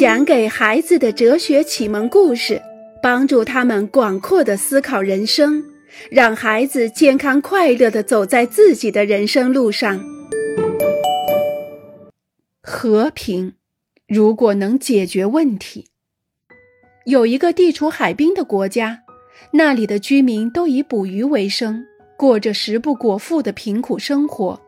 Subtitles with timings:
[0.00, 2.62] 讲给孩子的哲学启蒙故事，
[3.02, 5.62] 帮助他们广阔的思考人生，
[6.10, 10.02] 让孩子健康快乐的走在自己的人生路上。
[12.62, 13.52] 和平，
[14.08, 15.88] 如果能解决问题。
[17.04, 19.00] 有一个地处海滨的国家，
[19.52, 21.84] 那里的居民都以捕鱼为生，
[22.16, 24.58] 过着食不果腹的贫苦生活。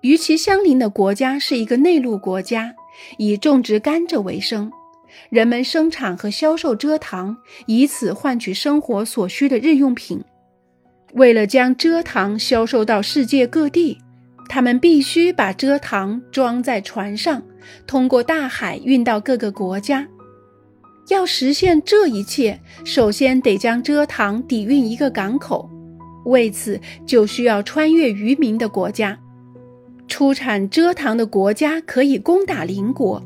[0.00, 2.74] 与其相邻的国家是一个内陆国家。
[3.18, 4.70] 以种植甘蔗为生，
[5.30, 10.22] 人们生产和销售蔗糖，以此换取生活所需的日用品。
[11.14, 13.98] 为了将蔗糖销售到世界各地，
[14.48, 17.42] 他们必须把蔗糖装在船上，
[17.86, 20.06] 通过大海运到各个国家。
[21.08, 25.70] 要实现这一切，首先得将蔗糖抵运一个港口，
[26.24, 29.16] 为此就需要穿越渔民的国家。
[30.08, 33.22] 出产蔗糖的国家可以攻打邻国，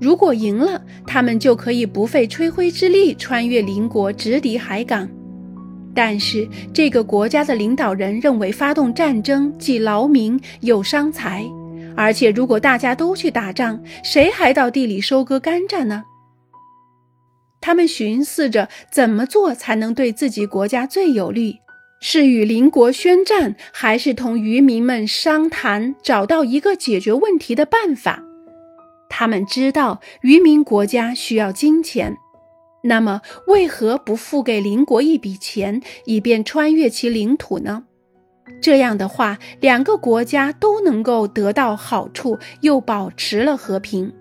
[0.00, 5.08] 如果赢了，他们就可以不费吹灰之力穿越邻国直抵海港。
[5.94, 11.44] 但是，这个国家的领导人认为发动战争既劳民又伤财，
[11.96, 16.04] 而且如果大家都去打仗，谁还到地里收割甘蔗呢？
[17.60, 21.58] 他们寻思着怎么做才能对自己国家最有利。
[22.00, 28.22] 是与邻国宣战，还是同渔民们商谈，找到一个解决问题的办法？
[29.08, 32.16] 他们知道渔民国家需要金钱，
[32.84, 37.84] 那么为何不付给邻国一笔钱，以便穿越其领土呢？
[38.62, 44.12] 这样的话，两个国家都能够得到好处，又保持了和平。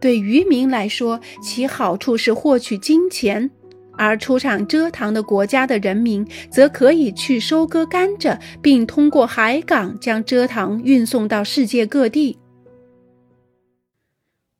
[0.00, 3.50] 对渔民来说，其好处是获取金钱。
[3.96, 12.38] 而出产蔗糖的国家的人民则可以去收割甘蔗，并通过海港将蔗糖运送到世界各地。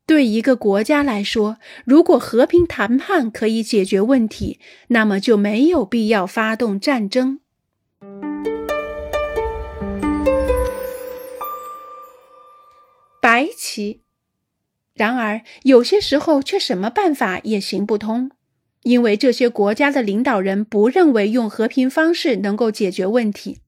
[0.06, 7.40] 对一个国家来说，如果和平谈判可以解决问题，那么就没有必要发动战争。
[13.22, 14.02] 白棋，
[14.92, 18.30] 然而有些时候却什么办法也行不通。
[18.84, 23.58] 因为这些国家的领导人不认为用和平方式能够解决问题，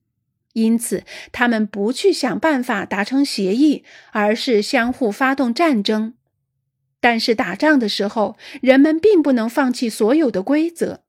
[0.52, 3.82] 因此他们不去想办法达成协议，
[4.12, 6.14] 而是相互发动战争。
[7.00, 11.02] 但是打仗的时候，人们并不能放弃所有的规则，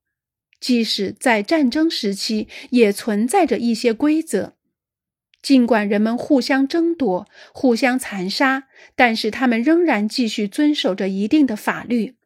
[0.60, 4.54] 即使在战争时期也存在着一些规则。
[5.40, 12.17] 尽管人们互相争夺、互相残杀，但是他们仍然继续遵守着一定的法律。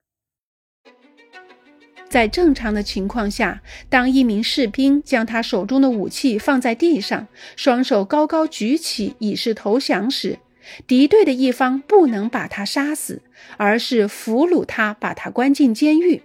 [2.13, 10.39] 在正常的情况下，当一名士兵将他手中的武器放在地上，双手高高举起以示投降时，
[10.87, 13.23] 敌对的一方不能把他杀死，
[13.57, 16.21] 而是俘虏他，把他关进监狱。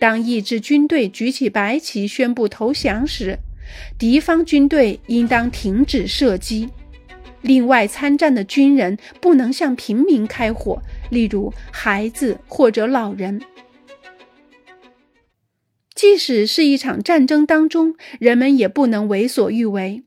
[0.00, 3.38] 当一支军队举起白旗宣布投降时，
[3.96, 6.68] 敌方军队应当停止射击。
[7.42, 13.40] 另外，参战的军人不能向平民开火，例如孩子或者老人。
[16.04, 20.04] 即使是一场战争当中，人们也不能为所欲为。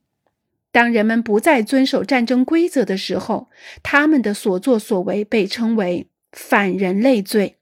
[0.71, 3.49] 当人们不再遵守战争规则的时候，
[3.81, 7.55] 他们的所作所为被称为反人类罪。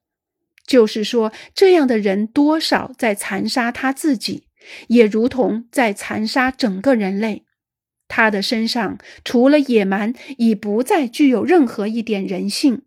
[0.68, 4.44] 就是说，这样的人多少在残杀他自己，
[4.88, 7.46] 也如同在残杀整个人类。
[8.10, 12.82] 他的身上除了野蛮，已不再具有任何一点人性。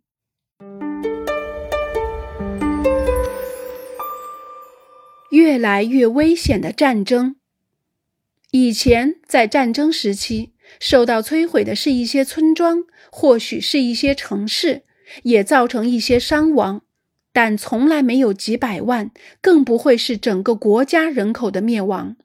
[5.48, 7.36] 越来越危险的战争。
[8.50, 14.82] 以前在战争时期，受到摧毁的是一些村庄，或许是一些城市，
[15.22, 16.82] 也造成一些伤亡，
[17.32, 19.10] 但从来没有几百万，
[19.40, 22.16] 更不会是整个国家人口的灭亡。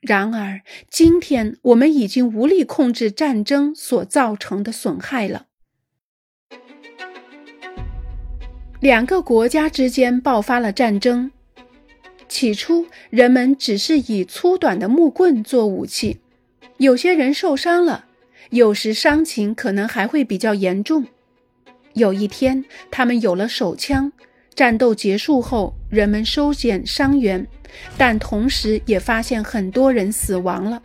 [0.00, 5.46] 然而，今天我们已经无力控制战争所造成的损害了。
[8.80, 11.30] 两个国家之间爆发了战争。
[12.28, 16.18] 起初，人们只是以粗短的木棍做武器，
[16.76, 18.04] 有些人受伤了，
[18.50, 21.06] 有时伤情可能还会比较严重。
[21.94, 24.12] 有一天，他们有了手枪，
[24.54, 27.46] 战斗结束后，人们收捡伤员，
[27.96, 30.82] 但同时也发现很多人死亡了。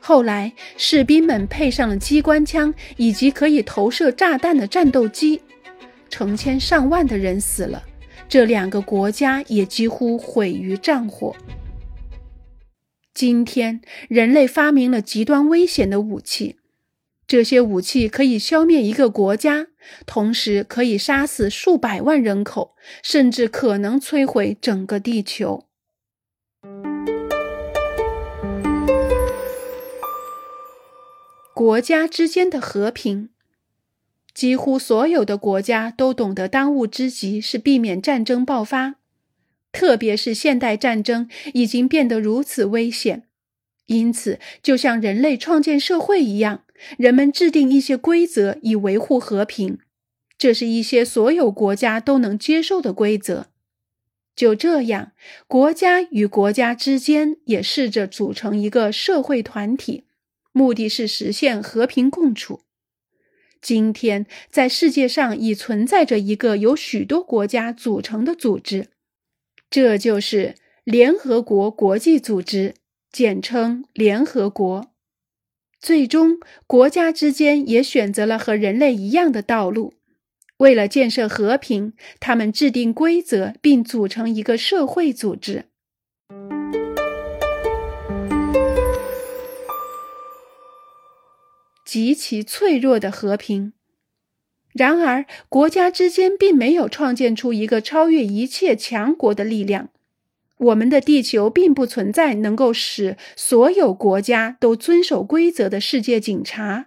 [0.00, 5.40] 后来，士兵们配上了机关枪以及可以投射炸弹的战斗机，
[6.08, 7.82] 成千上万的人死了。
[8.32, 11.36] 这两个国家也几乎毁于战火。
[13.12, 16.56] 今天，人类发明了极端危险的武器，
[17.26, 19.66] 这些武器可以消灭一个国家，
[20.06, 25.66] 同时可以杀死数百万人口，甚至可能摧毁整个地球。
[31.52, 33.28] 国家之间的和平，
[34.34, 38.96] 几乎所有的国家都懂得当务之急是避免战争爆发，
[39.70, 43.24] 特别是现代战争已经变得如此危险。
[43.86, 46.64] 因此，就像人类创建社会一样，
[46.96, 49.78] 人们制定一些规则以维护和平。
[50.38, 53.48] 这是一些所有国家都能接受的规则。
[54.34, 55.12] 就这样，
[55.46, 60.04] 国家与国家之间也试着组成一个社会团体，
[60.52, 62.60] 目的是实现和平共处。
[63.62, 68.88] 今天，在世界上已存在着一个由许多国家组成的组织，
[69.70, 72.74] 这就是联合国国际组织。
[73.12, 74.90] 简称联合国。
[75.78, 79.92] 最终，国家之间也选择了和人类一样的道路。
[80.56, 85.66] 为了建设和平，他们制定规则，并组成一个社会组织。
[91.92, 93.74] 极其脆弱的和平。
[94.72, 99.90] 然而，国家之间并没有创建出一个超越一切强国的力量。
[100.56, 106.86] 我们的地球并不存在能够使所有国家都遵守规则的世界警察，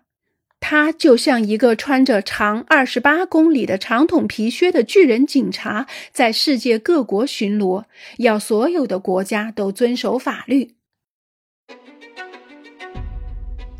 [0.59, 7.83] 他就像一个穿着长二十八公里的长筒皮靴的巨人警察，在世界各国巡逻，
[8.17, 10.71] 要所有的国家都遵守法律。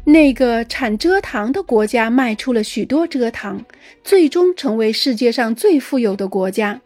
[0.05, 3.65] 那个产蔗糖的国家卖出了许多蔗糖，
[4.03, 6.79] 最终成为世界上最富有的国家。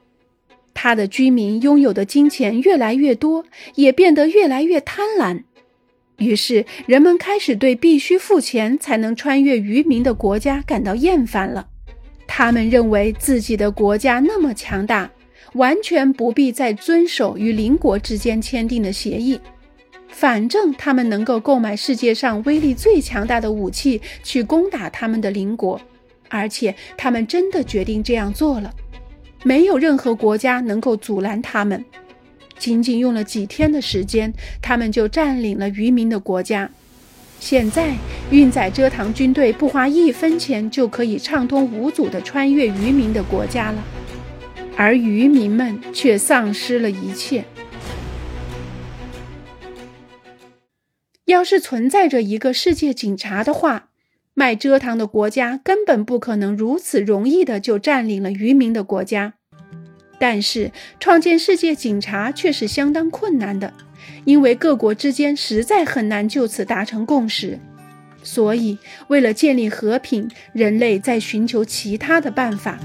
[0.73, 3.43] 他的居民拥有的金钱越来越多，
[3.75, 5.43] 也变得越来越贪婪。
[6.17, 11.67] 于是，人们开始对必须付钱才能穿越渔民的国家感到厌烦了。
[12.25, 15.11] 他们认为自己的国家那么强大，
[15.53, 19.37] 完全不必再遵守与邻国之间签订的协议。
[20.09, 25.79] 反正他们能够购买世界上威力最强大的武器去攻打他们的邻国，
[26.27, 28.73] 而且他们真的决定这样做了。
[29.43, 31.85] 没有任何国家能够阻拦他们。
[32.57, 36.69] 仅仅用了几天的时间，他们就占领了渔民的国家。
[37.39, 37.95] 现在，
[38.31, 43.81] 运载蔗糖军队不花一分钱就可以畅通无阻地穿越渔民的国家了，
[44.75, 47.45] 而渔民们却丧失了一切。
[51.29, 53.89] 要是存在着一个世界警察的话。
[54.33, 59.33] 卖蔗糖的国家根本不可能如此容易的就占领了渔民的国家，
[60.17, 63.73] 但是创建世界警察却是相当困难的，
[64.23, 67.59] 因为各国之间实在很难就此达成共识。
[68.23, 68.77] 所以，
[69.09, 72.79] 为了建立和平，人类在寻求其他的办法。